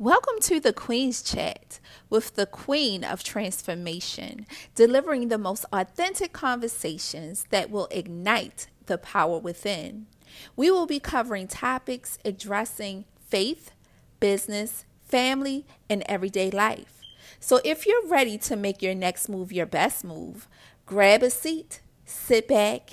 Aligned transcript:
Welcome 0.00 0.38
to 0.42 0.60
the 0.60 0.72
Queen's 0.72 1.22
Chat 1.22 1.80
with 2.08 2.36
the 2.36 2.46
Queen 2.46 3.02
of 3.02 3.24
Transformation, 3.24 4.46
delivering 4.76 5.26
the 5.26 5.38
most 5.38 5.64
authentic 5.72 6.32
conversations 6.32 7.46
that 7.50 7.68
will 7.68 7.88
ignite 7.90 8.68
the 8.86 8.96
power 8.96 9.40
within. 9.40 10.06
We 10.54 10.70
will 10.70 10.86
be 10.86 11.00
covering 11.00 11.48
topics 11.48 12.16
addressing 12.24 13.06
faith, 13.26 13.72
business, 14.20 14.84
family, 15.04 15.66
and 15.90 16.04
everyday 16.06 16.52
life. 16.52 17.00
So 17.40 17.58
if 17.64 17.84
you're 17.84 18.06
ready 18.06 18.38
to 18.38 18.54
make 18.54 18.80
your 18.80 18.94
next 18.94 19.28
move 19.28 19.50
your 19.50 19.66
best 19.66 20.04
move, 20.04 20.46
grab 20.86 21.24
a 21.24 21.30
seat, 21.30 21.80
sit 22.04 22.46
back, 22.46 22.90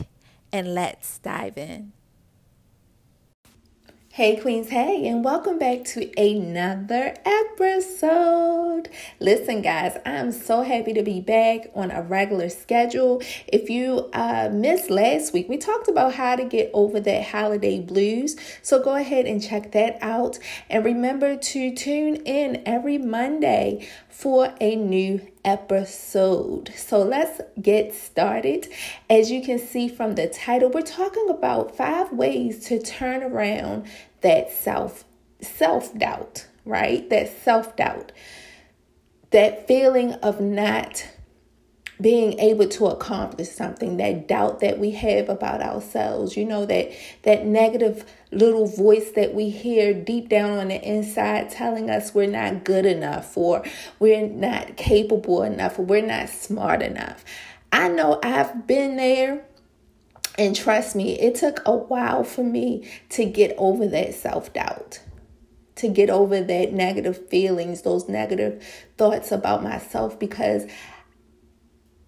and 0.51 0.73
let's 0.73 1.19
dive 1.19 1.59
in. 1.59 1.91
Hey, 4.15 4.37
Queens, 4.37 4.69
hey, 4.69 5.05
and 5.09 5.25
welcome 5.25 5.59
back 5.59 5.83
to 5.87 6.09
another 6.17 7.15
episode. 7.25 8.87
Listen, 9.19 9.61
guys, 9.61 9.97
I'm 10.05 10.31
so 10.31 10.61
happy 10.61 10.93
to 10.93 11.03
be 11.03 11.19
back 11.19 11.69
on 11.75 11.91
a 11.91 12.01
regular 12.01 12.47
schedule. 12.47 13.21
If 13.45 13.69
you 13.69 14.09
uh, 14.13 14.47
missed 14.53 14.89
last 14.89 15.33
week, 15.33 15.49
we 15.49 15.57
talked 15.57 15.89
about 15.89 16.13
how 16.13 16.37
to 16.37 16.45
get 16.45 16.71
over 16.73 17.01
that 17.01 17.25
holiday 17.25 17.81
blues. 17.81 18.37
So 18.61 18.81
go 18.81 18.95
ahead 18.95 19.25
and 19.25 19.43
check 19.43 19.73
that 19.73 19.97
out. 20.01 20.39
And 20.69 20.85
remember 20.85 21.35
to 21.35 21.75
tune 21.75 22.15
in 22.23 22.63
every 22.65 22.97
Monday 22.97 23.85
for 24.07 24.53
a 24.61 24.77
new 24.77 25.27
episode. 25.45 26.73
So 26.75 27.01
let's 27.01 27.39
get 27.61 27.93
started. 27.93 28.67
As 29.09 29.31
you 29.31 29.41
can 29.41 29.59
see 29.59 29.87
from 29.87 30.15
the 30.15 30.27
title, 30.27 30.69
we're 30.69 30.81
talking 30.81 31.29
about 31.29 31.77
five 31.77 32.11
ways 32.11 32.65
to 32.67 32.79
turn 32.81 33.23
around 33.23 33.85
that 34.21 34.51
self 34.51 35.05
self-doubt, 35.41 36.47
right? 36.65 37.09
That 37.09 37.29
self-doubt. 37.29 38.11
That 39.31 39.67
feeling 39.67 40.13
of 40.13 40.41
not 40.41 41.07
being 42.01 42.37
able 42.39 42.67
to 42.67 42.87
accomplish 42.87 43.49
something 43.49 43.97
that 43.97 44.27
doubt 44.27 44.59
that 44.59 44.79
we 44.79 44.91
have 44.91 45.29
about 45.29 45.61
ourselves 45.61 46.35
you 46.35 46.45
know 46.45 46.65
that 46.65 46.91
that 47.23 47.45
negative 47.45 48.05
little 48.31 48.67
voice 48.67 49.11
that 49.11 49.33
we 49.33 49.49
hear 49.49 49.93
deep 49.93 50.27
down 50.27 50.51
on 50.51 50.67
the 50.67 50.81
inside 50.81 51.49
telling 51.49 51.89
us 51.89 52.13
we're 52.13 52.27
not 52.27 52.63
good 52.63 52.85
enough 52.85 53.37
or 53.37 53.63
we're 53.99 54.27
not 54.27 54.75
capable 54.75 55.41
enough 55.43 55.79
or 55.79 55.83
we're 55.83 56.05
not 56.05 56.27
smart 56.27 56.81
enough. 56.81 57.23
I 57.71 57.87
know 57.87 58.19
i've 58.23 58.67
been 58.67 58.97
there 58.97 59.45
and 60.37 60.55
trust 60.55 60.95
me 60.95 61.19
it 61.19 61.35
took 61.35 61.61
a 61.65 61.75
while 61.75 62.23
for 62.23 62.43
me 62.43 62.89
to 63.09 63.25
get 63.25 63.53
over 63.57 63.87
that 63.87 64.13
self-doubt 64.13 64.99
to 65.75 65.89
get 65.89 66.09
over 66.09 66.41
that 66.41 66.73
negative 66.73 67.27
feelings 67.27 67.81
those 67.81 68.07
negative 68.07 68.63
thoughts 68.97 69.31
about 69.31 69.63
myself 69.63 70.17
because 70.19 70.65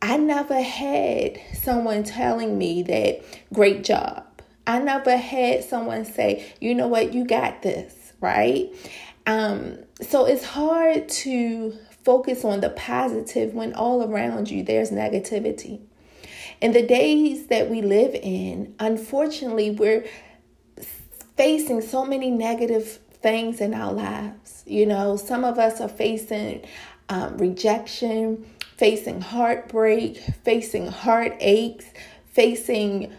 I 0.02 0.18
never 0.18 0.62
had 0.62 1.40
someone 1.54 2.04
telling 2.04 2.58
me 2.58 2.84
that 2.84 3.24
great 3.54 3.84
job. 3.84 4.24
I 4.66 4.80
never 4.80 5.16
had 5.18 5.64
someone 5.64 6.06
say, 6.06 6.54
you 6.60 6.76
know 6.76 6.88
what, 6.88 7.14
you 7.14 7.26
got 7.26 7.62
this, 7.62 8.14
right? 8.20 8.70
Um, 9.26 9.80
so 10.02 10.26
it's 10.26 10.44
hard 10.44 11.10
to 11.10 11.78
focus 12.04 12.46
on 12.46 12.62
the 12.62 12.70
positive 12.70 13.54
when 13.54 13.74
all 13.74 14.04
around 14.04 14.50
you 14.50 14.64
there's 14.64 14.92
negativity. 14.92 15.82
In 16.62 16.72
the 16.72 16.86
days 16.86 17.48
that 17.48 17.70
we 17.70 17.82
live 17.82 18.16
in, 18.16 18.76
unfortunately, 18.80 19.72
we're 19.72 20.06
facing 21.36 21.82
so 21.82 22.06
many 22.06 22.32
negative 22.32 23.00
things 23.22 23.62
in 23.62 23.74
our 23.74 23.94
lives. 23.94 24.64
You 24.66 24.86
know, 24.86 25.18
some 25.18 25.44
of 25.44 25.60
us 25.60 25.82
are 25.82 25.90
facing 25.90 26.66
um, 27.10 27.38
rejection 27.38 28.46
facing 28.78 29.22
heartbreak, 29.22 30.18
facing 30.44 30.88
heartaches, 30.88 31.86
facing 32.26 33.12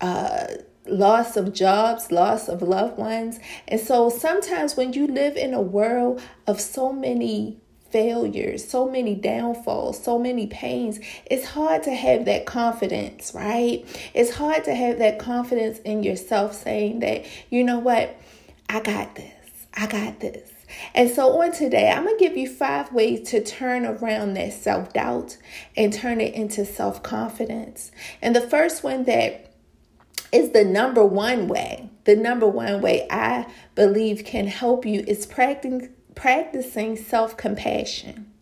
uh, 0.00 0.46
loss 0.86 1.36
of 1.36 1.52
jobs, 1.52 2.10
loss 2.10 2.48
of 2.48 2.62
loved 2.62 2.98
ones. 2.98 3.38
And 3.68 3.80
so 3.80 4.08
sometimes 4.08 4.76
when 4.76 4.92
you 4.92 5.06
live 5.06 5.36
in 5.36 5.54
a 5.54 5.60
world 5.60 6.22
of 6.46 6.60
so 6.60 6.92
many 6.92 7.60
failures, 7.90 8.66
so 8.66 8.88
many 8.90 9.14
downfalls, 9.14 10.02
so 10.02 10.18
many 10.18 10.46
pains, 10.48 10.98
it's 11.26 11.46
hard 11.46 11.82
to 11.84 11.94
have 11.94 12.24
that 12.24 12.44
confidence, 12.44 13.32
right? 13.34 13.84
It's 14.14 14.34
hard 14.34 14.64
to 14.64 14.74
have 14.74 14.98
that 14.98 15.18
confidence 15.18 15.78
in 15.80 16.02
yourself 16.02 16.54
saying 16.54 17.00
that, 17.00 17.24
you 17.50 17.62
know 17.62 17.78
what, 17.78 18.16
I 18.68 18.80
got 18.80 19.14
this. 19.14 19.32
I 19.74 19.86
got 19.86 20.20
this. 20.20 20.53
And 20.94 21.10
so, 21.10 21.40
on 21.40 21.52
today, 21.52 21.90
I'm 21.90 22.04
going 22.04 22.16
to 22.16 22.24
give 22.24 22.36
you 22.36 22.48
five 22.48 22.92
ways 22.92 23.28
to 23.30 23.42
turn 23.42 23.84
around 23.84 24.34
that 24.34 24.52
self 24.52 24.92
doubt 24.92 25.36
and 25.76 25.92
turn 25.92 26.20
it 26.20 26.34
into 26.34 26.64
self 26.64 27.02
confidence. 27.02 27.90
And 28.22 28.34
the 28.34 28.40
first 28.40 28.82
one 28.82 29.04
that 29.04 29.52
is 30.32 30.50
the 30.50 30.64
number 30.64 31.04
one 31.04 31.48
way, 31.48 31.90
the 32.04 32.16
number 32.16 32.46
one 32.46 32.80
way 32.80 33.06
I 33.10 33.46
believe 33.74 34.24
can 34.24 34.46
help 34.46 34.84
you 34.84 35.04
is 35.06 35.26
practicing, 35.26 35.90
practicing 36.14 36.96
self 36.96 37.36
compassion. 37.36 38.32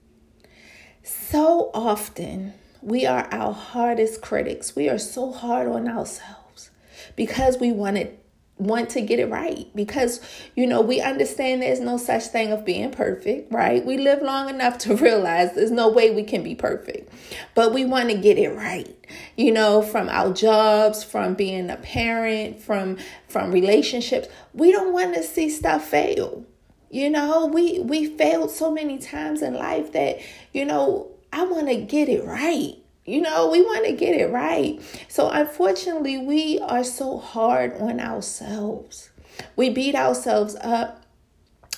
So 1.02 1.70
often, 1.74 2.54
we 2.80 3.06
are 3.06 3.28
our 3.30 3.52
hardest 3.52 4.22
critics. 4.22 4.74
We 4.74 4.88
are 4.88 4.98
so 4.98 5.32
hard 5.32 5.68
on 5.68 5.88
ourselves 5.88 6.70
because 7.16 7.58
we 7.58 7.72
want 7.72 7.96
it 7.96 8.21
want 8.58 8.90
to 8.90 9.00
get 9.00 9.18
it 9.18 9.28
right 9.28 9.66
because 9.74 10.20
you 10.54 10.66
know 10.66 10.80
we 10.80 11.00
understand 11.00 11.62
there's 11.62 11.80
no 11.80 11.96
such 11.96 12.24
thing 12.26 12.52
of 12.52 12.64
being 12.64 12.90
perfect 12.90 13.52
right? 13.52 13.84
We 13.84 13.98
live 13.98 14.22
long 14.22 14.48
enough 14.48 14.78
to 14.78 14.96
realize 14.96 15.54
there's 15.54 15.70
no 15.70 15.88
way 15.88 16.10
we 16.10 16.22
can 16.22 16.42
be 16.42 16.54
perfect 16.54 17.12
but 17.54 17.72
we 17.72 17.84
want 17.84 18.10
to 18.10 18.16
get 18.16 18.38
it 18.38 18.50
right 18.50 18.94
you 19.36 19.52
know 19.52 19.82
from 19.82 20.08
our 20.08 20.32
jobs 20.32 21.02
from 21.02 21.34
being 21.34 21.70
a 21.70 21.76
parent 21.76 22.60
from 22.60 22.98
from 23.28 23.50
relationships. 23.52 24.28
We 24.52 24.70
don't 24.70 24.92
want 24.92 25.14
to 25.14 25.22
see 25.22 25.50
stuff 25.50 25.84
fail 25.84 26.44
you 26.92 27.08
know? 27.08 27.46
We 27.46 27.80
we 27.80 28.16
failed 28.16 28.50
so 28.50 28.70
many 28.70 28.98
times 28.98 29.42
in 29.42 29.54
life 29.54 29.92
that 29.92 30.20
you 30.52 30.64
know 30.64 31.08
i 31.32 31.42
want 31.44 31.66
to 31.68 31.76
get 31.76 32.08
it 32.08 32.24
right 32.24 32.76
you 33.04 33.20
know, 33.20 33.50
we 33.50 33.62
want 33.62 33.86
to 33.86 33.92
get 33.92 34.14
it 34.14 34.30
right. 34.30 34.80
So, 35.08 35.28
unfortunately, 35.28 36.18
we 36.18 36.58
are 36.60 36.84
so 36.84 37.18
hard 37.18 37.74
on 37.80 38.00
ourselves. 38.00 39.10
We 39.56 39.70
beat 39.70 39.94
ourselves 39.94 40.56
up 40.60 41.02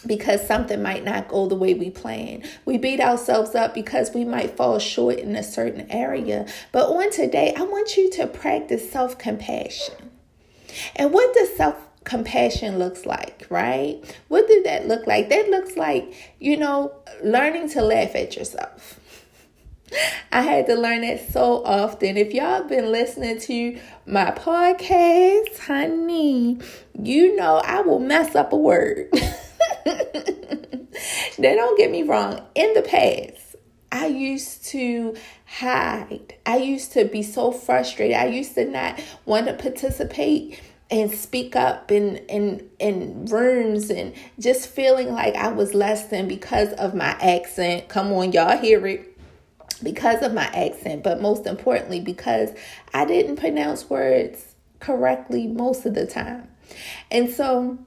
because 0.07 0.47
something 0.47 0.83
might 0.83 1.03
not 1.03 1.29
go 1.29 1.47
the 1.47 1.55
way 1.55 1.73
we 1.73 1.89
plan. 1.89 2.43
We 2.67 2.77
beat 2.77 3.01
ourselves 3.01 3.55
up 3.55 3.73
because 3.73 4.13
we 4.13 4.25
might 4.25 4.57
fall 4.57 4.79
short 4.79 5.19
in 5.19 5.35
a 5.35 5.43
certain 5.43 5.91
area. 5.91 6.47
But 6.73 6.91
on 6.91 7.11
today, 7.11 7.55
I 7.57 7.63
want 7.63 7.97
you 7.97 8.11
to 8.13 8.27
practice 8.27 8.91
self 8.91 9.17
compassion. 9.17 10.11
And 10.95 11.13
what 11.13 11.35
does 11.35 11.57
self 11.57 11.77
compassion 12.05 12.79
looks 12.79 13.07
like, 13.07 13.47
right? 13.49 14.03
What 14.29 14.47
did 14.47 14.65
that 14.65 14.87
look 14.89 15.07
like? 15.07 15.31
That 15.31 15.49
looks 15.49 15.77
like, 15.79 16.35
you 16.39 16.59
know, 16.59 16.93
learning 17.23 17.71
to 17.71 17.81
laugh 17.81 18.15
at 18.15 18.37
yourself 18.37 19.01
I 20.33 20.43
had 20.43 20.67
to 20.67 20.75
learn 20.75 21.03
that 21.03 21.31
so 21.31 21.65
often. 21.65 22.17
If 22.17 22.33
y'all 22.35 22.65
been 22.65 22.91
listening 22.91 23.39
to 23.41 23.79
my 24.07 24.31
podcast, 24.33 25.59
honey, 25.59 26.59
you 27.01 27.37
know 27.37 27.63
I 27.65 27.81
will 27.81 28.01
mess 28.01 28.35
up 28.35 28.53
a 28.53 28.57
word. 28.57 29.09
now, 31.39 31.55
don't 31.55 31.79
get 31.79 31.91
me 31.91 32.03
wrong. 32.03 32.41
In 32.55 32.75
the 32.75 32.83
past, 32.83 33.57
I 33.93 34.07
used 34.07 34.65
to 34.67 35.17
hide. 35.47 36.35
I 36.45 36.57
used 36.57 36.93
to 36.93 37.05
be 37.05 37.23
so 37.23 37.53
frustrated. 37.53 38.17
I 38.17 38.27
used 38.27 38.55
to 38.55 38.65
not 38.65 39.01
want 39.25 39.47
to 39.47 39.55
participate 39.55 40.61
and 40.91 41.11
speak 41.13 41.57
up 41.57 41.91
in 41.91 42.17
in 42.29 42.69
in 42.79 43.25
rooms 43.27 43.91
and 43.91 44.15
just 44.39 44.69
feeling 44.69 45.13
like 45.13 45.35
I 45.35 45.49
was 45.49 45.75
less 45.75 46.09
than 46.09 46.29
because 46.29 46.73
of 46.75 46.95
my 46.95 47.17
accent. 47.21 47.89
Come 47.89 48.13
on, 48.13 48.33
y'all 48.33 48.59
hear 48.59 48.87
it 48.87 49.14
because 49.83 50.23
of 50.23 50.33
my 50.33 50.47
accent, 50.47 51.03
but 51.03 51.21
most 51.21 51.47
importantly, 51.47 52.01
because 52.01 52.51
I 52.93 53.05
didn't 53.05 53.37
pronounce 53.37 53.89
words 53.89 54.55
correctly 54.81 55.47
most 55.47 55.87
of 55.87 55.95
the 55.95 56.07
time. 56.07 56.49
And 57.11 57.31
so 57.31 57.79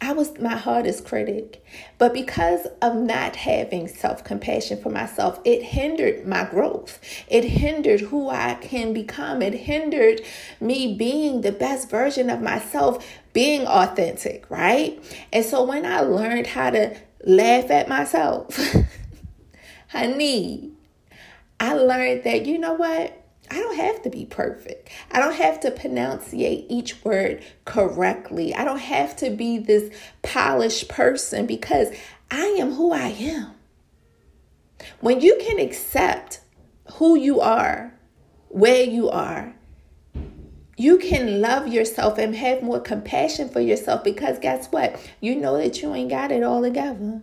I 0.00 0.12
was 0.12 0.38
my 0.38 0.56
hardest 0.56 1.06
critic. 1.06 1.64
But 1.96 2.12
because 2.12 2.66
of 2.82 2.96
not 2.96 3.34
having 3.34 3.88
self 3.88 4.24
compassion 4.24 4.80
for 4.80 4.90
myself, 4.90 5.40
it 5.44 5.62
hindered 5.62 6.26
my 6.26 6.44
growth. 6.44 7.00
It 7.28 7.44
hindered 7.44 8.00
who 8.00 8.28
I 8.28 8.54
can 8.54 8.92
become. 8.92 9.40
It 9.40 9.54
hindered 9.54 10.20
me 10.60 10.94
being 10.94 11.40
the 11.40 11.52
best 11.52 11.88
version 11.88 12.28
of 12.28 12.42
myself, 12.42 13.06
being 13.32 13.66
authentic, 13.66 14.50
right? 14.50 15.02
And 15.32 15.44
so 15.44 15.64
when 15.64 15.86
I 15.86 16.00
learned 16.00 16.46
how 16.46 16.70
to 16.70 16.94
laugh 17.24 17.70
at 17.70 17.88
myself, 17.88 18.58
honey, 19.88 20.75
I 21.58 21.74
learned 21.74 22.24
that, 22.24 22.46
you 22.46 22.58
know 22.58 22.74
what? 22.74 23.22
I 23.50 23.54
don't 23.54 23.76
have 23.76 24.02
to 24.02 24.10
be 24.10 24.26
perfect. 24.26 24.90
I 25.12 25.20
don't 25.20 25.36
have 25.36 25.60
to 25.60 25.70
pronunciate 25.70 26.66
each 26.68 27.04
word 27.04 27.44
correctly. 27.64 28.54
I 28.54 28.64
don't 28.64 28.80
have 28.80 29.16
to 29.16 29.30
be 29.30 29.58
this 29.58 29.94
polished 30.22 30.88
person 30.88 31.46
because 31.46 31.88
I 32.30 32.44
am 32.58 32.72
who 32.72 32.92
I 32.92 33.08
am. 33.08 33.52
When 35.00 35.20
you 35.20 35.38
can 35.40 35.58
accept 35.58 36.40
who 36.94 37.16
you 37.16 37.40
are, 37.40 37.92
where 38.48 38.82
you 38.82 39.08
are, 39.08 39.54
you 40.76 40.98
can 40.98 41.40
love 41.40 41.68
yourself 41.68 42.18
and 42.18 42.34
have 42.34 42.62
more 42.62 42.80
compassion 42.80 43.48
for 43.48 43.60
yourself 43.60 44.04
because 44.04 44.38
guess 44.38 44.66
what? 44.66 45.00
You 45.20 45.34
know 45.36 45.56
that 45.56 45.80
you 45.80 45.94
ain't 45.94 46.10
got 46.10 46.32
it 46.32 46.42
all 46.42 46.62
together. 46.62 47.22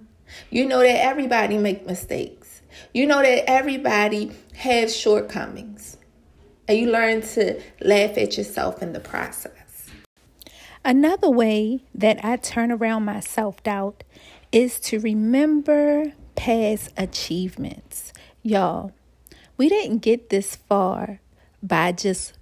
You 0.50 0.65
know 0.65 0.79
that 0.79 1.03
everybody 1.03 1.57
make 1.57 1.86
mistakes. 1.86 2.52
You 2.94 3.06
know 3.06 3.22
that 3.22 3.50
everybody 3.50 4.31
has 4.56 4.96
shortcomings. 4.96 5.98
And 6.68 6.78
you 6.78 6.92
learn 6.92 7.22
to 7.22 7.62
laugh 7.81 8.18
at 8.18 8.38
yourself 8.38 8.81
in 8.81 8.94
the 8.94 9.00
process. 9.00 9.90
Another 10.86 11.30
way 11.30 11.81
that 11.94 12.24
I 12.24 12.38
turn 12.38 12.72
around 12.72 13.06
my 13.06 13.20
self 13.20 13.62
doubt 13.64 14.04
is 14.52 14.80
to 14.81 15.00
remember 15.00 16.14
past 16.36 16.92
achievements. 16.98 18.14
Y'all, 18.42 18.92
we 19.58 19.70
didn't 19.70 20.00
get 20.00 20.30
this 20.30 20.56
far 20.56 21.20
by 21.62 21.92
just 21.92 22.34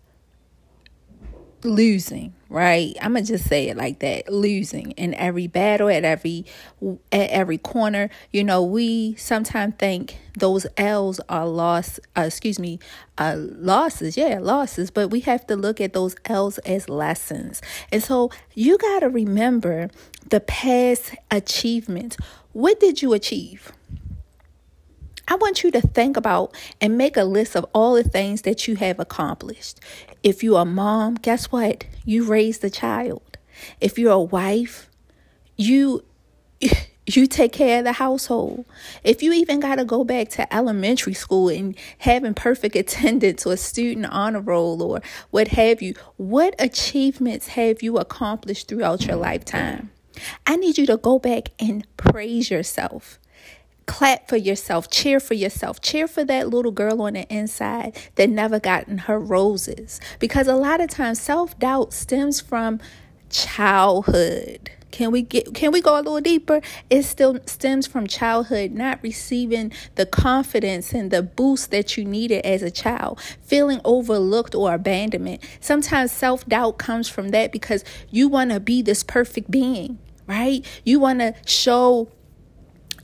losing 1.63 2.33
right? 2.51 2.95
I'm 3.01 3.13
gonna 3.13 3.25
just 3.25 3.45
say 3.45 3.69
it 3.69 3.77
like 3.77 4.00
that 4.00 4.31
losing 4.31 4.92
in 4.92 5.13
every 5.13 5.48
battle 5.48 5.88
at 5.88 6.03
every 6.03 6.45
at 7.12 7.30
every 7.30 7.57
corner. 7.57 8.09
You 8.31 8.44
know 8.44 8.62
we 8.62 9.15
sometimes 9.15 9.75
think 9.80 10.18
those 10.38 10.68
l's 10.75 11.21
are 11.30 11.48
loss 11.48 12.00
uh, 12.18 12.21
excuse 12.21 12.59
me 12.59 12.80
uh, 13.18 13.36
losses 13.38 14.15
yeah 14.18 14.39
losses 14.39 14.92
but 14.92 15.09
we 15.09 15.19
have 15.21 15.45
to 15.48 15.56
look 15.56 15.81
at 15.81 15.94
those 15.94 16.15
l's 16.25 16.57
as 16.59 16.89
lessons. 16.89 17.62
And 17.92 18.03
so 18.03 18.31
you 18.54 18.77
got 18.77 19.00
to 19.00 19.09
remember 19.09 19.89
the 20.30 20.42
past 20.42 21.15
achievements. 21.31 22.18
What 22.51 22.81
did 22.81 23.01
you 23.01 23.13
achieve 23.13 23.71
I 25.27 25.35
want 25.35 25.63
you 25.63 25.71
to 25.71 25.81
think 25.81 26.18
about 26.18 26.56
and 26.79 26.97
make 26.97 27.18
a 27.18 27.23
list 27.23 27.56
of 27.56 27.65
all 27.73 27.94
the 27.94 28.03
things 28.03 28.41
that 28.44 28.68
you 28.68 28.75
have 28.75 29.00
accomplished. 29.00 29.79
If 30.23 30.44
you're 30.44 30.62
a 30.62 30.65
mom, 30.65 31.15
guess 31.15 31.51
what? 31.51 31.85
You 32.06 32.25
raised 32.25 32.63
a 32.63 32.69
child. 32.69 33.38
If 33.79 33.97
you're 33.97 34.12
a 34.12 34.19
wife, 34.19 34.89
you 35.57 36.03
you 37.07 37.27
take 37.27 37.51
care 37.51 37.79
of 37.79 37.85
the 37.85 37.94
household. 37.94 38.65
If 39.03 39.23
you 39.23 39.33
even 39.33 39.59
got 39.59 39.75
to 39.75 39.85
go 39.85 40.03
back 40.03 40.29
to 40.29 40.53
elementary 40.53 41.13
school 41.13 41.50
and 41.50 41.75
having 42.00 42.33
perfect 42.33 42.75
attendance 42.83 43.45
or 43.45 43.57
student 43.57 44.07
honor 44.09 44.41
roll 44.41 44.81
or 44.81 45.01
what 45.31 45.50
have 45.50 45.81
you, 45.81 45.95
what 46.18 46.56
achievements 46.59 47.47
have 47.50 47.81
you 47.81 47.97
accomplished 47.97 48.68
throughout 48.68 49.06
your 49.06 49.18
lifetime? 49.18 49.91
I 50.45 50.57
need 50.57 50.77
you 50.77 50.85
to 50.88 50.97
go 50.97 51.19
back 51.19 51.50
and 51.59 51.85
praise 51.97 52.51
yourself 52.51 53.18
clap 53.86 54.30
for 54.30 54.38
yourself, 54.38 54.89
cheer 54.89 55.19
for 55.19 55.33
yourself, 55.33 55.81
cheer 55.81 56.07
for 56.07 56.24
that 56.25 56.50
little 56.50 56.72
girl 56.72 57.01
on 57.01 57.13
the 57.13 57.28
inside 57.33 57.98
that 58.16 58.30
never 58.30 58.60
gotten 58.60 59.00
her 59.00 59.19
roses. 59.19 60.00
Because 60.19 60.48
a 60.48 60.56
lot 60.56 60.81
of 60.81 60.89
times 60.89 61.19
self 61.19 61.57
doubt 61.60 61.94
stems 61.94 62.39
from 62.39 62.80
childhood. 63.30 64.72
Can 64.92 65.12
we 65.12 65.22
get 65.22 65.54
can 65.54 65.72
we 65.72 65.81
go 65.81 65.95
a 65.95 66.01
little 66.01 66.19
deeper? 66.19 66.62
It 66.89 67.04
still 67.04 67.39
stems 67.45 67.88
from 67.88 68.07
childhood, 68.07 68.72
not 68.72 69.00
receiving 69.01 69.72
the 69.95 70.06
confidence 70.06 70.94
and 70.94 71.10
the 71.10 71.24
boost 71.24 71.72
that 71.72 71.98
you 71.98 72.04
needed 72.04 72.45
as 72.45 72.62
a 72.62 72.69
child, 72.69 73.19
feeling 73.42 73.80
overlooked 73.86 74.54
or 74.54 74.74
abandonment. 74.74 75.42
Sometimes 75.62 76.12
self-doubt 76.12 76.78
comes 76.78 77.07
from 77.07 77.30
that 77.30 77.51
because 77.51 77.86
you 78.10 78.28
want 78.28 78.51
to 78.51 78.60
be 78.60 78.81
this 78.81 79.01
perfect 79.01 79.50
being, 79.50 79.98
right? 80.28 80.66
You 80.83 81.00
want 81.00 81.19
to 81.19 81.36
show 81.45 82.10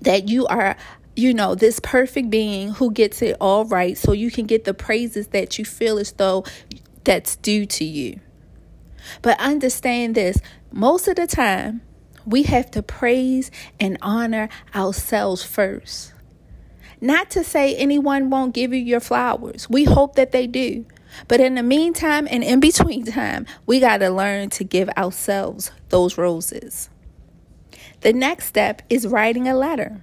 that 0.02 0.30
you 0.30 0.48
are 0.48 0.76
you 1.18 1.34
know, 1.34 1.56
this 1.56 1.80
perfect 1.80 2.30
being 2.30 2.70
who 2.70 2.92
gets 2.92 3.24
it 3.24 3.36
all 3.42 3.66
right 3.66 3.98
so 3.98 4.12
you 4.12 4.30
can 4.30 4.46
get 4.46 4.66
the 4.66 4.74
praises 4.74 5.30
that 5.30 5.58
you 5.58 5.66
feel 5.66 5.98
as 5.98 6.12
though 6.12 6.46
that's 7.04 7.36
due 7.38 7.66
to 7.66 7.84
you. 7.84 8.20
But 9.24 9.40
understand 9.40 10.14
this 10.14 10.38
most 10.72 11.08
of 11.08 11.16
the 11.16 11.26
time, 11.26 11.82
we 12.26 12.44
have 12.44 12.70
to 12.72 12.84
praise 12.84 13.50
and 13.80 13.98
honor 14.02 14.48
ourselves 14.76 15.44
first. 15.44 16.14
Not 17.02 17.32
to 17.32 17.44
say 17.44 17.76
anyone 17.76 18.30
won't 18.30 18.54
give 18.54 18.74
you 18.74 18.80
your 18.80 19.00
flowers, 19.00 19.68
we 19.70 19.86
hope 19.86 20.16
that 20.16 20.32
they 20.32 20.46
do. 20.46 20.86
But 21.28 21.40
in 21.40 21.56
the 21.56 21.64
meantime 21.64 22.28
and 22.30 22.44
in 22.44 22.60
between 22.60 23.06
time, 23.06 23.48
we 23.66 23.80
got 23.80 23.98
to 23.98 24.10
learn 24.10 24.50
to 24.52 24.64
give 24.64 24.90
ourselves 24.90 25.72
those 25.90 26.18
roses. 26.18 26.90
The 28.02 28.14
next 28.14 28.46
step 28.46 28.82
is 28.90 29.08
writing 29.08 29.48
a 29.48 29.56
letter. 29.56 30.02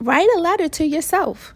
Write 0.00 0.28
a 0.36 0.40
letter 0.40 0.68
to 0.68 0.86
yourself. 0.86 1.54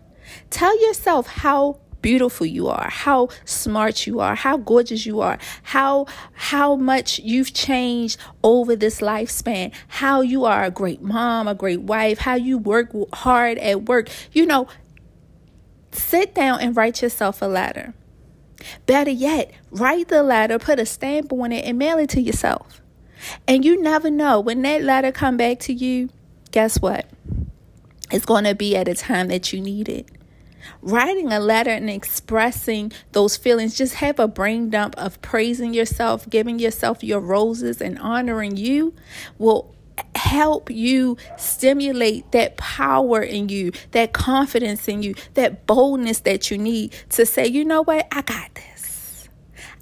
Tell 0.48 0.80
yourself 0.86 1.26
how 1.26 1.80
beautiful 2.02 2.46
you 2.46 2.68
are, 2.68 2.88
how 2.88 3.28
smart 3.44 4.06
you 4.06 4.20
are, 4.20 4.34
how 4.34 4.56
gorgeous 4.56 5.04
you 5.04 5.20
are, 5.20 5.38
how 5.62 6.06
how 6.32 6.76
much 6.76 7.18
you've 7.18 7.52
changed 7.52 8.18
over 8.42 8.74
this 8.76 9.00
lifespan, 9.00 9.72
how 9.88 10.20
you 10.20 10.44
are 10.44 10.64
a 10.64 10.70
great 10.70 11.02
mom, 11.02 11.48
a 11.48 11.54
great 11.54 11.82
wife, 11.82 12.18
how 12.18 12.34
you 12.34 12.58
work 12.58 12.90
hard 13.12 13.58
at 13.58 13.84
work. 13.84 14.08
You 14.32 14.46
know, 14.46 14.68
sit 15.92 16.34
down 16.34 16.60
and 16.60 16.76
write 16.76 17.02
yourself 17.02 17.42
a 17.42 17.46
letter. 17.46 17.94
Better 18.86 19.10
yet, 19.10 19.52
write 19.70 20.08
the 20.08 20.22
letter, 20.22 20.58
put 20.58 20.78
a 20.78 20.86
stamp 20.86 21.32
on 21.32 21.52
it 21.52 21.64
and 21.64 21.78
mail 21.78 21.98
it 21.98 22.10
to 22.10 22.20
yourself. 22.20 22.80
And 23.46 23.64
you 23.64 23.80
never 23.80 24.10
know 24.10 24.40
when 24.40 24.62
that 24.62 24.82
letter 24.82 25.12
come 25.12 25.36
back 25.36 25.60
to 25.60 25.72
you, 25.72 26.10
guess 26.50 26.80
what? 26.80 27.08
It's 28.10 28.26
going 28.26 28.44
to 28.44 28.54
be 28.54 28.76
at 28.76 28.88
a 28.88 28.94
time 28.94 29.28
that 29.28 29.52
you 29.52 29.60
need 29.60 29.88
it. 29.88 30.08
Writing 30.82 31.32
a 31.32 31.40
letter 31.40 31.70
and 31.70 31.88
expressing 31.88 32.92
those 33.12 33.36
feelings, 33.36 33.76
just 33.76 33.94
have 33.94 34.18
a 34.18 34.28
brain 34.28 34.70
dump 34.70 34.94
of 34.98 35.20
praising 35.22 35.72
yourself, 35.74 36.28
giving 36.28 36.58
yourself 36.58 37.02
your 37.02 37.20
roses, 37.20 37.80
and 37.80 37.98
honoring 37.98 38.56
you 38.56 38.94
will 39.38 39.74
help 40.14 40.70
you 40.70 41.16
stimulate 41.36 42.30
that 42.32 42.56
power 42.56 43.22
in 43.22 43.48
you, 43.48 43.72
that 43.92 44.12
confidence 44.12 44.88
in 44.88 45.02
you, 45.02 45.14
that 45.34 45.66
boldness 45.66 46.20
that 46.20 46.50
you 46.50 46.58
need 46.58 46.94
to 47.10 47.24
say, 47.26 47.46
you 47.46 47.64
know 47.64 47.82
what, 47.82 48.06
I 48.12 48.22
got 48.22 48.54
this. 48.54 49.28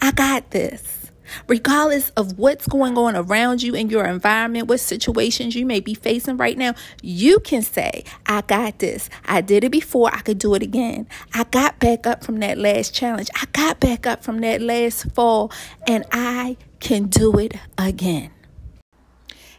I 0.00 0.12
got 0.12 0.50
this 0.50 0.97
regardless 1.46 2.10
of 2.10 2.38
what's 2.38 2.66
going 2.66 2.96
on 2.98 3.16
around 3.16 3.62
you 3.62 3.74
in 3.74 3.90
your 3.90 4.06
environment, 4.06 4.68
what 4.68 4.80
situations 4.80 5.54
you 5.54 5.66
may 5.66 5.80
be 5.80 5.94
facing 5.94 6.36
right 6.36 6.56
now, 6.56 6.74
you 7.02 7.40
can 7.40 7.62
say, 7.62 8.04
I 8.26 8.42
got 8.42 8.78
this. 8.78 9.10
I 9.24 9.40
did 9.40 9.64
it 9.64 9.70
before. 9.70 10.14
I 10.14 10.20
could 10.20 10.38
do 10.38 10.54
it 10.54 10.62
again. 10.62 11.06
I 11.34 11.44
got 11.44 11.78
back 11.78 12.06
up 12.06 12.24
from 12.24 12.40
that 12.40 12.58
last 12.58 12.94
challenge. 12.94 13.28
I 13.34 13.44
got 13.52 13.80
back 13.80 14.06
up 14.06 14.22
from 14.22 14.40
that 14.40 14.60
last 14.60 15.10
fall, 15.12 15.52
and 15.86 16.04
I 16.12 16.56
can 16.80 17.06
do 17.06 17.38
it 17.38 17.54
again. 17.76 18.30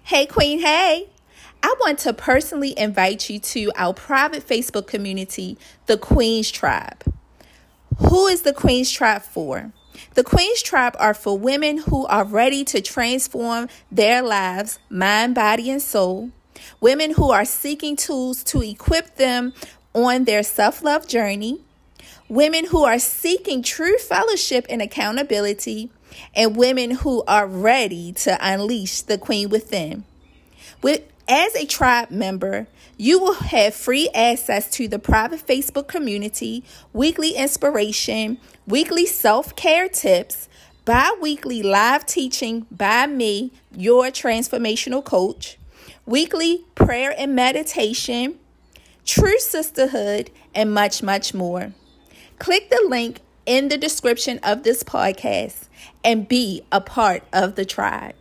Hey, 0.04 0.26
Queen, 0.26 0.60
hey. 0.60 1.10
I 1.62 1.76
want 1.82 2.00
to 2.00 2.14
personally 2.14 2.74
invite 2.78 3.30
you 3.30 3.38
to 3.40 3.72
our 3.76 3.94
private 3.94 4.48
Facebook 4.48 4.88
community, 4.88 5.58
the 5.88 5.98
Queen's 5.98 6.50
Tribe. 6.50 7.04
Who 7.98 8.28
is 8.28 8.44
the 8.44 8.54
Queen's 8.54 8.90
Tribe 8.90 9.24
for? 9.24 9.74
The 10.14 10.24
Queen's 10.24 10.62
Tribe 10.62 10.96
are 11.00 11.14
for 11.14 11.38
women 11.38 11.80
who 11.80 12.06
are 12.08 12.26
ready 12.26 12.64
to 12.66 12.82
transform 12.82 13.68
their 13.92 14.22
lives, 14.22 14.80
mind, 14.90 15.36
body, 15.36 15.70
and 15.70 15.82
soul. 15.82 16.32
Women 16.82 17.12
who 17.12 17.32
are 17.32 17.46
seeking 17.46 17.96
tools 17.96 18.44
to 18.46 18.62
equip 18.62 19.16
them 19.16 19.54
on 19.94 20.26
their 20.26 20.44
self 20.44 20.84
love 20.84 21.08
journey. 21.08 21.62
Women 22.28 22.66
who 22.66 22.84
are 22.84 23.00
seeking 23.00 23.64
true 23.64 23.98
fellowship 23.98 24.66
and 24.70 24.82
accountability. 24.82 25.90
And 26.36 26.56
women 26.56 26.92
who 26.92 27.24
are 27.28 27.48
ready 27.48 28.12
to 28.14 28.38
unleash 28.42 29.02
the 29.02 29.18
Queen 29.18 29.50
within. 29.50 30.04
With, 30.82 31.04
as 31.28 31.56
a 31.56 31.66
tribe 31.66 32.10
member, 32.10 32.68
you 33.02 33.18
will 33.18 33.34
have 33.34 33.74
free 33.74 34.10
access 34.14 34.70
to 34.72 34.86
the 34.90 35.00
private 35.00 35.48
Facebook 35.48 35.88
community, 35.88 36.66
weekly 36.92 37.32
inspiration, 37.32 38.38
weekly 38.68 39.06
self 39.06 39.56
care 39.56 39.88
tips, 39.88 40.50
bi 40.84 41.16
weekly 41.22 41.64
live 41.64 42.06
teaching 42.06 42.68
by 42.70 43.08
me, 43.08 43.54
your 43.74 44.08
transformational 44.08 45.02
coach, 45.02 45.58
weekly 46.06 46.66
prayer 46.76 47.16
and 47.18 47.34
meditation, 47.34 48.38
true 49.06 49.40
sisterhood, 49.40 50.30
and 50.54 50.74
much, 50.74 51.02
much 51.02 51.34
more. 51.34 51.72
Click 52.38 52.70
the 52.70 52.86
link 52.90 53.22
in 53.46 53.70
the 53.70 53.78
description 53.78 54.42
of 54.44 54.64
this 54.64 54.84
podcast 54.84 55.70
and 56.04 56.28
be 56.28 56.64
a 56.70 56.82
part 56.82 57.24
of 57.32 57.56
the 57.56 57.64
tribe. 57.64 58.16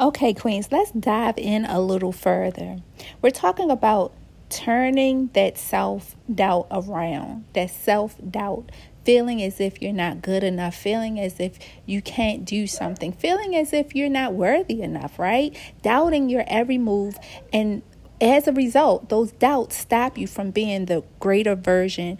Okay, 0.00 0.34
Queens, 0.34 0.72
let's 0.72 0.90
dive 0.90 1.38
in 1.38 1.64
a 1.66 1.80
little 1.80 2.10
further. 2.10 2.78
We're 3.22 3.30
talking 3.30 3.70
about 3.70 4.12
turning 4.48 5.30
that 5.34 5.56
self 5.56 6.16
doubt 6.32 6.66
around, 6.72 7.44
that 7.52 7.70
self 7.70 8.16
doubt, 8.28 8.72
feeling 9.04 9.40
as 9.40 9.60
if 9.60 9.80
you're 9.80 9.92
not 9.92 10.20
good 10.20 10.42
enough, 10.42 10.74
feeling 10.74 11.20
as 11.20 11.38
if 11.38 11.60
you 11.86 12.02
can't 12.02 12.44
do 12.44 12.66
something, 12.66 13.12
feeling 13.12 13.54
as 13.54 13.72
if 13.72 13.94
you're 13.94 14.08
not 14.08 14.34
worthy 14.34 14.82
enough, 14.82 15.16
right? 15.16 15.56
Doubting 15.82 16.28
your 16.28 16.42
every 16.48 16.78
move. 16.78 17.16
And 17.52 17.82
as 18.20 18.48
a 18.48 18.52
result, 18.52 19.10
those 19.10 19.30
doubts 19.30 19.76
stop 19.76 20.18
you 20.18 20.26
from 20.26 20.50
being 20.50 20.86
the 20.86 21.04
greater 21.20 21.54
version 21.54 22.18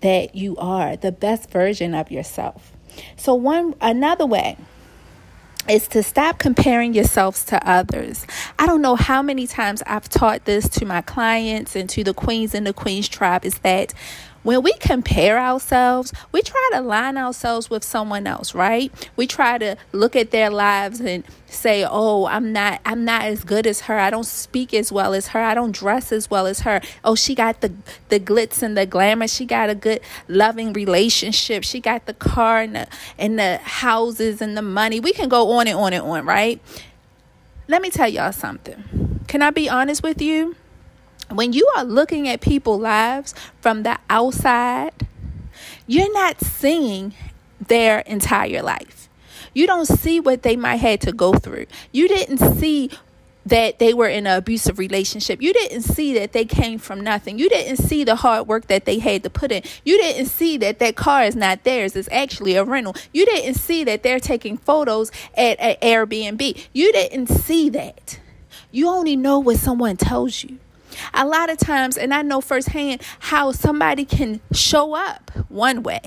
that 0.00 0.34
you 0.34 0.56
are, 0.56 0.96
the 0.96 1.12
best 1.12 1.50
version 1.50 1.94
of 1.94 2.10
yourself. 2.10 2.72
So, 3.16 3.34
one 3.34 3.76
another 3.80 4.26
way 4.26 4.56
is 5.68 5.86
to 5.88 6.02
stop 6.02 6.38
comparing 6.38 6.94
yourselves 6.94 7.44
to 7.46 7.68
others. 7.68 8.26
I 8.58 8.66
don't 8.66 8.82
know 8.82 8.96
how 8.96 9.22
many 9.22 9.46
times 9.46 9.82
I've 9.86 10.08
taught 10.08 10.44
this 10.44 10.68
to 10.70 10.84
my 10.84 11.02
clients 11.02 11.76
and 11.76 11.88
to 11.90 12.04
the 12.04 12.14
queens 12.14 12.54
in 12.54 12.64
the 12.64 12.72
queens 12.72 13.08
tribe 13.08 13.44
is 13.44 13.58
that 13.58 13.94
when 14.42 14.62
we 14.62 14.72
compare 14.74 15.38
ourselves, 15.38 16.12
we 16.32 16.42
try 16.42 16.70
to 16.72 16.80
line 16.80 17.16
ourselves 17.16 17.70
with 17.70 17.84
someone 17.84 18.26
else, 18.26 18.54
right? 18.54 18.92
We 19.16 19.26
try 19.26 19.58
to 19.58 19.76
look 19.92 20.16
at 20.16 20.30
their 20.30 20.50
lives 20.50 21.00
and 21.00 21.24
say, 21.46 21.86
"Oh, 21.88 22.26
I'm 22.26 22.52
not 22.52 22.80
I'm 22.84 23.04
not 23.04 23.22
as 23.22 23.44
good 23.44 23.66
as 23.66 23.82
her. 23.82 23.98
I 23.98 24.10
don't 24.10 24.26
speak 24.26 24.74
as 24.74 24.90
well 24.90 25.14
as 25.14 25.28
her. 25.28 25.40
I 25.40 25.54
don't 25.54 25.72
dress 25.72 26.12
as 26.12 26.30
well 26.30 26.46
as 26.46 26.60
her. 26.60 26.80
Oh, 27.04 27.14
she 27.14 27.34
got 27.34 27.60
the 27.60 27.72
the 28.08 28.18
glitz 28.18 28.62
and 28.62 28.76
the 28.76 28.86
glamour. 28.86 29.28
She 29.28 29.44
got 29.46 29.70
a 29.70 29.74
good 29.74 30.00
loving 30.28 30.72
relationship. 30.72 31.64
She 31.64 31.80
got 31.80 32.06
the 32.06 32.14
car 32.14 32.60
and 32.60 32.74
the 32.74 32.86
and 33.18 33.38
the 33.38 33.58
houses 33.58 34.40
and 34.40 34.56
the 34.56 34.62
money. 34.62 34.98
We 35.00 35.12
can 35.12 35.28
go 35.28 35.52
on 35.52 35.68
and 35.68 35.78
on 35.78 35.92
and 35.92 36.02
on, 36.02 36.24
right? 36.24 36.60
Let 37.68 37.80
me 37.80 37.90
tell 37.90 38.08
y'all 38.08 38.32
something. 38.32 39.20
Can 39.28 39.40
I 39.40 39.50
be 39.50 39.68
honest 39.68 40.02
with 40.02 40.20
you? 40.20 40.56
When 41.36 41.52
you 41.52 41.70
are 41.76 41.84
looking 41.84 42.28
at 42.28 42.40
people's 42.40 42.80
lives 42.80 43.34
from 43.60 43.82
the 43.82 43.98
outside, 44.08 45.06
you're 45.86 46.12
not 46.12 46.40
seeing 46.40 47.14
their 47.60 48.00
entire 48.00 48.62
life. 48.62 49.08
You 49.54 49.66
don't 49.66 49.86
see 49.86 50.20
what 50.20 50.42
they 50.42 50.56
might 50.56 50.76
have 50.76 51.00
to 51.00 51.12
go 51.12 51.34
through. 51.34 51.66
You 51.92 52.08
didn't 52.08 52.38
see 52.58 52.90
that 53.44 53.78
they 53.78 53.92
were 53.92 54.08
in 54.08 54.26
an 54.26 54.38
abusive 54.38 54.78
relationship. 54.78 55.42
You 55.42 55.52
didn't 55.52 55.82
see 55.82 56.14
that 56.14 56.32
they 56.32 56.44
came 56.44 56.78
from 56.78 57.00
nothing. 57.00 57.38
You 57.38 57.48
didn't 57.48 57.78
see 57.78 58.04
the 58.04 58.14
hard 58.14 58.46
work 58.46 58.68
that 58.68 58.84
they 58.84 58.98
had 58.98 59.24
to 59.24 59.30
put 59.30 59.50
in. 59.50 59.62
You 59.84 59.98
didn't 59.98 60.26
see 60.26 60.56
that 60.58 60.78
that 60.78 60.96
car 60.96 61.24
is 61.24 61.34
not 61.34 61.64
theirs, 61.64 61.96
it's 61.96 62.08
actually 62.12 62.54
a 62.54 62.64
rental. 62.64 62.94
You 63.12 63.26
didn't 63.26 63.54
see 63.54 63.84
that 63.84 64.02
they're 64.02 64.20
taking 64.20 64.56
photos 64.56 65.10
at, 65.36 65.58
at 65.58 65.80
Airbnb. 65.80 66.66
You 66.72 66.92
didn't 66.92 67.26
see 67.28 67.68
that. 67.70 68.20
You 68.70 68.88
only 68.88 69.16
know 69.16 69.38
what 69.38 69.58
someone 69.58 69.96
tells 69.96 70.44
you. 70.44 70.58
A 71.14 71.26
lot 71.26 71.50
of 71.50 71.58
times, 71.58 71.96
and 71.96 72.12
I 72.12 72.22
know 72.22 72.40
firsthand 72.40 73.02
how 73.20 73.52
somebody 73.52 74.04
can 74.04 74.40
show 74.52 74.94
up 74.94 75.30
one 75.48 75.82
way. 75.82 76.00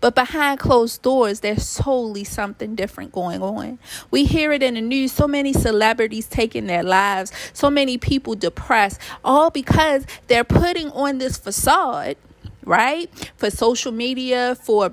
But 0.00 0.14
behind 0.14 0.60
closed 0.60 1.02
doors, 1.02 1.40
there's 1.40 1.74
totally 1.74 2.24
something 2.24 2.74
different 2.74 3.12
going 3.12 3.42
on. 3.42 3.78
We 4.10 4.24
hear 4.24 4.52
it 4.52 4.62
in 4.62 4.74
the 4.74 4.80
news 4.80 5.12
so 5.12 5.26
many 5.26 5.52
celebrities 5.52 6.26
taking 6.26 6.66
their 6.66 6.82
lives, 6.82 7.32
so 7.52 7.70
many 7.70 7.98
people 7.98 8.34
depressed, 8.34 9.00
all 9.24 9.50
because 9.50 10.04
they're 10.26 10.44
putting 10.44 10.90
on 10.90 11.18
this 11.18 11.36
facade, 11.38 12.16
right? 12.64 13.10
For 13.36 13.50
social 13.50 13.92
media, 13.92 14.54
for 14.54 14.92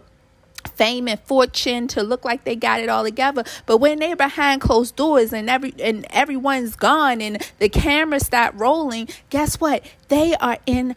fame 0.77 1.07
and 1.07 1.19
fortune 1.21 1.87
to 1.89 2.03
look 2.03 2.23
like 2.23 2.43
they 2.43 2.55
got 2.55 2.79
it 2.79 2.89
all 2.89 3.03
together. 3.03 3.43
But 3.65 3.77
when 3.77 3.99
they're 3.99 4.15
behind 4.15 4.61
closed 4.61 4.95
doors 4.95 5.33
and 5.33 5.49
every 5.49 5.73
and 5.79 6.05
everyone's 6.09 6.75
gone 6.75 7.21
and 7.21 7.45
the 7.59 7.69
cameras 7.69 8.27
stop 8.27 8.53
rolling 8.55 9.09
guess 9.29 9.59
what? 9.59 9.83
They 10.07 10.35
are 10.35 10.57
in 10.65 10.95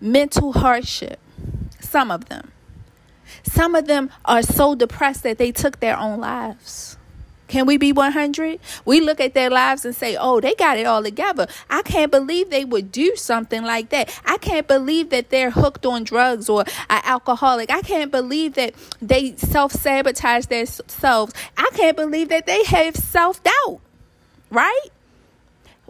mental 0.00 0.52
hardship 0.52 1.18
some 1.80 2.10
of 2.10 2.26
them. 2.26 2.50
Some 3.42 3.74
of 3.74 3.86
them 3.86 4.10
are 4.24 4.42
so 4.42 4.74
depressed 4.74 5.22
that 5.24 5.38
they 5.38 5.52
took 5.52 5.80
their 5.80 5.98
own 5.98 6.20
lives 6.20 6.96
can 7.52 7.66
we 7.66 7.76
be 7.76 7.92
100? 7.92 8.60
We 8.86 9.02
look 9.02 9.20
at 9.20 9.34
their 9.34 9.50
lives 9.50 9.84
and 9.84 9.94
say, 9.94 10.16
oh, 10.18 10.40
they 10.40 10.54
got 10.54 10.78
it 10.78 10.86
all 10.86 11.02
together. 11.02 11.46
I 11.68 11.82
can't 11.82 12.10
believe 12.10 12.48
they 12.48 12.64
would 12.64 12.90
do 12.90 13.14
something 13.14 13.62
like 13.62 13.90
that. 13.90 14.18
I 14.24 14.38
can't 14.38 14.66
believe 14.66 15.10
that 15.10 15.28
they're 15.28 15.50
hooked 15.50 15.84
on 15.84 16.02
drugs 16.04 16.48
or 16.48 16.64
an 16.88 17.02
alcoholic. 17.04 17.70
I 17.70 17.82
can't 17.82 18.10
believe 18.10 18.54
that 18.54 18.74
they 19.02 19.36
self 19.36 19.72
sabotage 19.72 20.46
themselves. 20.46 21.34
I 21.58 21.68
can't 21.74 21.94
believe 21.94 22.30
that 22.30 22.46
they 22.46 22.64
have 22.64 22.96
self 22.96 23.42
doubt, 23.42 23.80
right? 24.48 24.88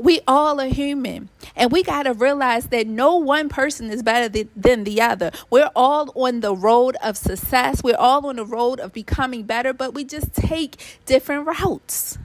We 0.03 0.21
all 0.27 0.61
are 0.61 0.67
human 0.67 1.29
and 1.55 1.71
we 1.71 1.83
got 1.83 2.05
to 2.05 2.13
realize 2.13 2.67
that 2.67 2.87
no 2.87 3.17
one 3.17 3.49
person 3.49 3.91
is 3.91 4.03
better 4.03 4.47
than 4.57 4.85
the 4.85 5.01
other. 5.01 5.31
We're 5.51 5.71
all 5.77 6.13
on 6.17 6.41
the 6.41 6.55
road 6.55 6.97
of 7.03 7.17
success. 7.17 7.83
We're 7.83 7.97
all 7.97 8.27
on 8.27 8.37
the 8.37 8.45
road 8.45 8.81
of 8.81 8.93
becoming 8.93 9.45
better 9.45 9.73
but 9.73 9.95
we 9.95 10.05
just 10.05 10.35
take 10.35 11.01
different 11.07 11.47
routes. 11.47 12.19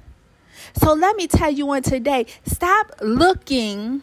So 0.75 0.93
let 0.93 1.15
me 1.15 1.27
tell 1.27 1.51
you 1.51 1.69
on 1.71 1.83
today 1.83 2.25
stop 2.45 2.91
looking 3.01 4.01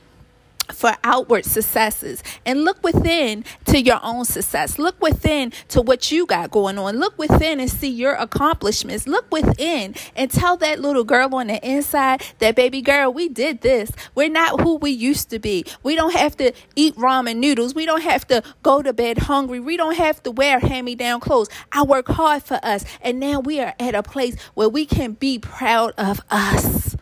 for 0.74 0.94
outward 1.04 1.44
successes 1.44 2.22
and 2.44 2.64
look 2.64 2.82
within 2.82 3.44
to 3.66 3.82
your 3.82 4.00
own 4.02 4.24
success. 4.24 4.78
Look 4.78 5.00
within 5.00 5.52
to 5.68 5.82
what 5.82 6.12
you 6.12 6.26
got 6.26 6.50
going 6.50 6.78
on. 6.78 6.98
Look 6.98 7.18
within 7.18 7.60
and 7.60 7.70
see 7.70 7.88
your 7.90 8.14
accomplishments. 8.14 9.06
Look 9.06 9.30
within 9.32 9.94
and 10.16 10.30
tell 10.30 10.56
that 10.58 10.80
little 10.80 11.04
girl 11.04 11.34
on 11.34 11.48
the 11.48 11.66
inside 11.68 12.22
that 12.40 12.56
baby 12.56 12.82
girl, 12.82 13.12
we 13.12 13.28
did 13.28 13.62
this. 13.62 13.90
We're 14.14 14.28
not 14.28 14.60
who 14.60 14.76
we 14.76 14.90
used 14.90 15.30
to 15.30 15.38
be. 15.38 15.64
We 15.82 15.94
don't 15.94 16.14
have 16.14 16.36
to 16.38 16.52
eat 16.76 16.96
ramen 16.96 17.36
noodles. 17.36 17.74
We 17.74 17.86
don't 17.86 18.02
have 18.02 18.26
to 18.28 18.42
go 18.62 18.82
to 18.82 18.92
bed 18.92 19.18
hungry. 19.18 19.60
We 19.60 19.76
don't 19.76 19.96
have 19.96 20.22
to 20.24 20.30
wear 20.30 20.58
hand 20.60 20.86
me 20.86 20.94
down 20.94 21.20
clothes. 21.20 21.48
I 21.72 21.84
work 21.84 22.08
hard 22.08 22.42
for 22.42 22.60
us. 22.62 22.84
And 23.00 23.20
now 23.20 23.40
we 23.40 23.60
are 23.60 23.74
at 23.80 23.94
a 23.94 24.02
place 24.02 24.40
where 24.54 24.68
we 24.68 24.86
can 24.86 25.12
be 25.12 25.38
proud 25.38 25.92
of 25.98 26.20
us. 26.30 26.96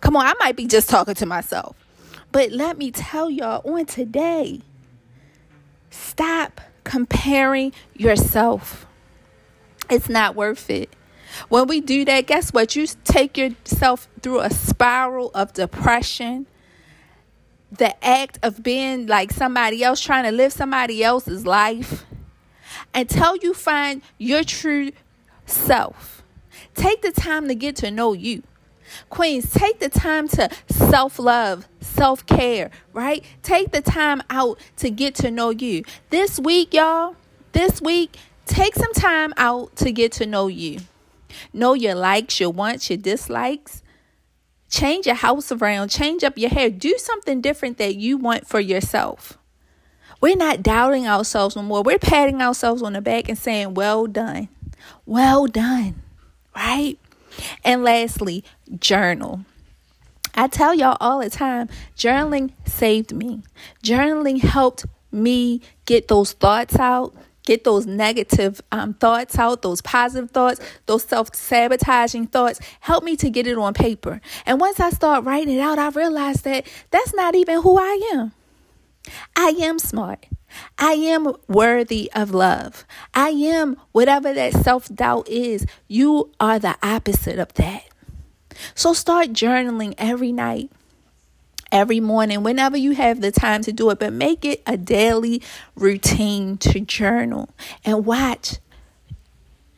Come 0.00 0.16
on, 0.16 0.26
I 0.26 0.34
might 0.40 0.56
be 0.56 0.66
just 0.66 0.88
talking 0.90 1.14
to 1.14 1.26
myself. 1.26 1.79
But 2.32 2.52
let 2.52 2.78
me 2.78 2.90
tell 2.90 3.30
y'all 3.30 3.62
on 3.70 3.86
today 3.86 4.60
stop 5.90 6.60
comparing 6.84 7.72
yourself. 7.94 8.86
It's 9.88 10.08
not 10.08 10.36
worth 10.36 10.70
it. 10.70 10.94
When 11.48 11.66
we 11.66 11.80
do 11.80 12.04
that, 12.04 12.26
guess 12.26 12.52
what? 12.52 12.74
You 12.76 12.86
take 13.04 13.36
yourself 13.36 14.08
through 14.22 14.40
a 14.40 14.50
spiral 14.50 15.30
of 15.34 15.52
depression. 15.52 16.46
The 17.72 18.04
act 18.04 18.38
of 18.42 18.62
being 18.62 19.06
like 19.06 19.30
somebody 19.32 19.82
else, 19.82 20.00
trying 20.00 20.24
to 20.24 20.32
live 20.32 20.52
somebody 20.52 21.04
else's 21.04 21.46
life 21.46 22.04
until 22.94 23.36
you 23.36 23.54
find 23.54 24.02
your 24.18 24.42
true 24.42 24.90
self. 25.46 26.22
Take 26.74 27.02
the 27.02 27.12
time 27.12 27.48
to 27.48 27.54
get 27.54 27.76
to 27.76 27.90
know 27.90 28.12
you. 28.12 28.42
Queens, 29.08 29.50
take 29.52 29.80
the 29.80 29.88
time 29.88 30.28
to 30.28 30.50
self 30.68 31.18
love, 31.18 31.68
self 31.80 32.24
care, 32.26 32.70
right? 32.92 33.24
Take 33.42 33.72
the 33.72 33.80
time 33.80 34.22
out 34.30 34.58
to 34.76 34.90
get 34.90 35.14
to 35.16 35.30
know 35.30 35.50
you. 35.50 35.84
This 36.10 36.38
week, 36.38 36.74
y'all, 36.74 37.16
this 37.52 37.80
week, 37.80 38.16
take 38.46 38.74
some 38.74 38.92
time 38.92 39.32
out 39.36 39.76
to 39.76 39.92
get 39.92 40.12
to 40.12 40.26
know 40.26 40.48
you. 40.48 40.80
Know 41.52 41.74
your 41.74 41.94
likes, 41.94 42.40
your 42.40 42.50
wants, 42.50 42.90
your 42.90 42.96
dislikes. 42.96 43.82
Change 44.68 45.06
your 45.06 45.16
house 45.16 45.50
around, 45.50 45.88
change 45.88 46.22
up 46.22 46.38
your 46.38 46.50
hair, 46.50 46.70
do 46.70 46.94
something 46.96 47.40
different 47.40 47.76
that 47.78 47.96
you 47.96 48.16
want 48.16 48.46
for 48.46 48.60
yourself. 48.60 49.36
We're 50.20 50.36
not 50.36 50.62
doubting 50.62 51.08
ourselves 51.08 51.56
no 51.56 51.62
more. 51.62 51.82
We're 51.82 51.98
patting 51.98 52.40
ourselves 52.40 52.82
on 52.82 52.92
the 52.92 53.00
back 53.00 53.28
and 53.28 53.38
saying, 53.38 53.74
Well 53.74 54.06
done. 54.06 54.48
Well 55.06 55.46
done. 55.46 56.02
Right? 56.54 56.98
And 57.64 57.84
lastly, 57.84 58.44
journal. 58.78 59.44
I 60.34 60.46
tell 60.46 60.74
y'all 60.74 60.96
all 61.00 61.20
the 61.20 61.30
time, 61.30 61.68
journaling 61.96 62.52
saved 62.64 63.12
me. 63.14 63.42
Journaling 63.82 64.40
helped 64.40 64.86
me 65.12 65.60
get 65.86 66.08
those 66.08 66.32
thoughts 66.32 66.76
out, 66.76 67.14
get 67.44 67.64
those 67.64 67.84
negative 67.86 68.60
um, 68.70 68.94
thoughts 68.94 69.38
out, 69.38 69.62
those 69.62 69.80
positive 69.82 70.30
thoughts, 70.30 70.60
those 70.86 71.02
self 71.02 71.34
sabotaging 71.34 72.28
thoughts. 72.28 72.60
Help 72.80 73.02
me 73.02 73.16
to 73.16 73.28
get 73.28 73.46
it 73.46 73.58
on 73.58 73.74
paper. 73.74 74.20
And 74.46 74.60
once 74.60 74.78
I 74.78 74.90
start 74.90 75.24
writing 75.24 75.56
it 75.56 75.60
out, 75.60 75.78
I 75.78 75.88
realized 75.88 76.44
that 76.44 76.66
that's 76.90 77.14
not 77.14 77.34
even 77.34 77.62
who 77.62 77.78
I 77.78 78.10
am. 78.14 78.32
I 79.36 79.54
am 79.60 79.78
smart. 79.78 80.26
I 80.78 80.92
am 80.94 81.32
worthy 81.48 82.10
of 82.14 82.32
love. 82.32 82.84
I 83.14 83.30
am 83.30 83.76
whatever 83.92 84.32
that 84.34 84.52
self 84.54 84.88
doubt 84.94 85.28
is. 85.28 85.66
You 85.88 86.32
are 86.40 86.58
the 86.58 86.76
opposite 86.82 87.38
of 87.38 87.54
that. 87.54 87.84
So 88.74 88.92
start 88.92 89.28
journaling 89.32 89.94
every 89.98 90.32
night, 90.32 90.70
every 91.72 92.00
morning, 92.00 92.42
whenever 92.42 92.76
you 92.76 92.92
have 92.92 93.20
the 93.20 93.30
time 93.32 93.62
to 93.62 93.72
do 93.72 93.90
it, 93.90 93.98
but 93.98 94.12
make 94.12 94.44
it 94.44 94.62
a 94.66 94.76
daily 94.76 95.42
routine 95.76 96.58
to 96.58 96.80
journal 96.80 97.50
and 97.84 98.04
watch. 98.06 98.58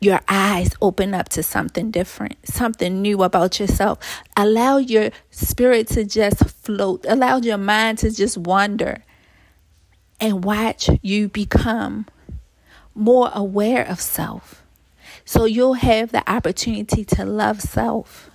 your 0.00 0.20
eyes 0.28 0.70
open 0.82 1.14
up 1.14 1.28
to 1.30 1.42
something 1.42 1.90
different, 1.90 2.36
something 2.48 3.00
new 3.02 3.22
about 3.22 3.60
yourself. 3.60 3.98
Allow 4.36 4.78
your 4.78 5.10
spirit 5.30 5.88
to 5.88 6.04
just 6.04 6.44
float, 6.50 7.06
allow 7.08 7.36
your 7.38 7.58
mind 7.58 7.98
to 7.98 8.10
just 8.10 8.36
wander, 8.36 9.04
and 10.22 10.44
watch 10.44 10.88
you 11.02 11.28
become 11.28 12.06
more 12.94 13.30
aware 13.34 13.84
of 13.84 14.00
self. 14.00 14.62
So 15.24 15.44
you'll 15.44 15.74
have 15.74 16.12
the 16.12 16.28
opportunity 16.30 17.04
to 17.06 17.24
love 17.24 17.60
self. 17.60 18.30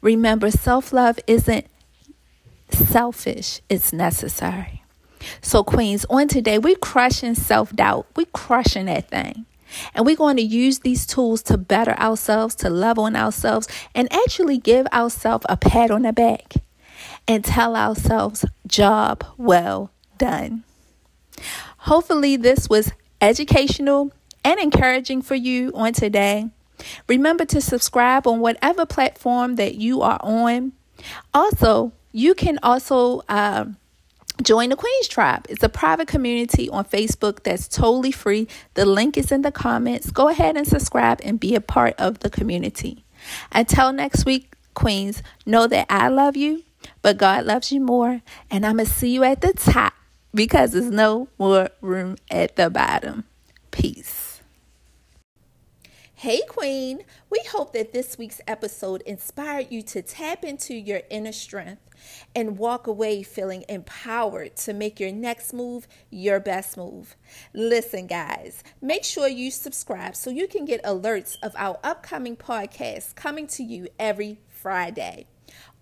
Remember, 0.00 0.50
self 0.50 0.92
love 0.92 1.18
isn't 1.26 1.66
selfish, 2.70 3.60
it's 3.68 3.92
necessary. 3.92 4.84
So, 5.40 5.62
Queens, 5.62 6.06
on 6.08 6.28
today, 6.28 6.58
we're 6.58 6.76
crushing 6.76 7.34
self 7.34 7.74
doubt. 7.74 8.06
We're 8.16 8.26
crushing 8.26 8.86
that 8.86 9.08
thing. 9.08 9.46
And 9.94 10.06
we're 10.06 10.16
going 10.16 10.36
to 10.36 10.42
use 10.42 10.80
these 10.80 11.06
tools 11.06 11.42
to 11.44 11.56
better 11.56 11.92
ourselves, 11.92 12.54
to 12.56 12.70
love 12.70 12.98
on 12.98 13.16
ourselves, 13.16 13.68
and 13.94 14.12
actually 14.12 14.58
give 14.58 14.86
ourselves 14.88 15.46
a 15.48 15.56
pat 15.56 15.90
on 15.90 16.02
the 16.02 16.12
back 16.12 16.54
and 17.26 17.44
tell 17.44 17.74
ourselves, 17.74 18.44
job 18.66 19.24
well 19.36 19.90
done. 20.18 20.64
Hopefully, 21.78 22.36
this 22.36 22.68
was 22.68 22.92
educational 23.20 24.12
and 24.44 24.58
encouraging 24.60 25.22
for 25.22 25.34
you 25.34 25.70
on 25.74 25.92
today. 25.92 26.50
Remember 27.08 27.44
to 27.46 27.60
subscribe 27.60 28.26
on 28.26 28.40
whatever 28.40 28.84
platform 28.86 29.56
that 29.56 29.76
you 29.76 30.02
are 30.02 30.18
on. 30.22 30.72
Also, 31.32 31.92
you 32.12 32.34
can 32.34 32.58
also 32.62 33.22
uh, 33.28 33.66
join 34.42 34.70
the 34.70 34.76
Queens 34.76 35.08
Tribe. 35.08 35.46
It's 35.48 35.62
a 35.62 35.68
private 35.68 36.08
community 36.08 36.68
on 36.68 36.84
Facebook 36.84 37.42
that's 37.42 37.68
totally 37.68 38.12
free. 38.12 38.48
The 38.74 38.84
link 38.84 39.16
is 39.16 39.30
in 39.30 39.42
the 39.42 39.52
comments. 39.52 40.10
Go 40.10 40.28
ahead 40.28 40.56
and 40.56 40.66
subscribe 40.66 41.20
and 41.22 41.38
be 41.38 41.54
a 41.54 41.60
part 41.60 41.94
of 41.98 42.20
the 42.20 42.30
community. 42.30 43.04
Until 43.52 43.92
next 43.92 44.24
week, 44.24 44.54
Queens, 44.74 45.22
know 45.46 45.66
that 45.66 45.86
I 45.88 46.08
love 46.08 46.36
you, 46.36 46.64
but 47.02 47.18
God 47.18 47.44
loves 47.44 47.70
you 47.70 47.80
more. 47.80 48.22
And 48.50 48.66
I'm 48.66 48.76
going 48.76 48.86
to 48.86 48.92
see 48.92 49.10
you 49.10 49.22
at 49.22 49.40
the 49.40 49.52
top 49.52 49.92
because 50.34 50.72
there's 50.72 50.90
no 50.90 51.28
more 51.38 51.70
room 51.80 52.16
at 52.30 52.56
the 52.56 52.70
bottom. 52.70 53.24
Peace. 53.70 54.32
Hey, 56.14 56.42
Queen. 56.48 57.02
We 57.30 57.42
hope 57.50 57.72
that 57.72 57.92
this 57.92 58.16
week's 58.16 58.40
episode 58.46 59.02
inspired 59.02 59.66
you 59.70 59.82
to 59.82 60.02
tap 60.02 60.44
into 60.44 60.72
your 60.72 61.00
inner 61.10 61.32
strength 61.32 61.82
and 62.32 62.58
walk 62.58 62.86
away 62.86 63.24
feeling 63.24 63.64
empowered 63.68 64.54
to 64.58 64.72
make 64.72 65.00
your 65.00 65.10
next 65.10 65.52
move 65.52 65.88
your 66.10 66.38
best 66.38 66.76
move. 66.76 67.16
Listen, 67.52 68.06
guys, 68.06 68.62
make 68.80 69.02
sure 69.02 69.26
you 69.26 69.50
subscribe 69.50 70.14
so 70.14 70.30
you 70.30 70.46
can 70.46 70.64
get 70.64 70.82
alerts 70.84 71.38
of 71.42 71.54
our 71.56 71.80
upcoming 71.82 72.36
podcasts 72.36 73.12
coming 73.16 73.48
to 73.48 73.64
you 73.64 73.88
every 73.98 74.38
Friday. 74.48 75.26